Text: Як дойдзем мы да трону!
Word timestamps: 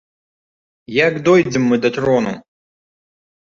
Як 1.07 1.13
дойдзем 1.29 1.63
мы 1.73 1.81
да 1.85 1.93
трону! 1.99 2.35